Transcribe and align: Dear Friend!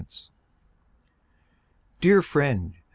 Dear 1.99 2.23
Friend! 2.23 2.73